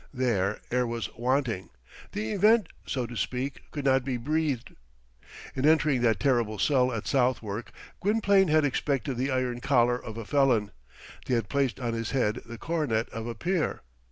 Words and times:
There 0.11 0.59
air 0.71 0.87
was 0.87 1.15
wanting. 1.15 1.69
The 2.13 2.31
event, 2.31 2.69
so 2.87 3.05
to 3.05 3.15
speak, 3.15 3.61
could 3.69 3.85
not 3.85 4.03
be 4.03 4.17
breathed. 4.17 4.71
In 5.55 5.63
entering 5.63 6.01
that 6.01 6.19
terrible 6.19 6.57
cell 6.57 6.91
at 6.91 7.05
Southwark, 7.05 7.71
Gwynplaine 7.99 8.47
had 8.47 8.65
expected 8.65 9.15
the 9.17 9.29
iron 9.29 9.59
collar 9.61 10.03
of 10.03 10.17
a 10.17 10.25
felon; 10.25 10.71
they 11.27 11.35
had 11.35 11.49
placed 11.49 11.79
on 11.79 11.93
his 11.93 12.09
head 12.09 12.41
the 12.47 12.57
coronet 12.57 13.09
of 13.09 13.27
a 13.27 13.35
peer. 13.35 13.81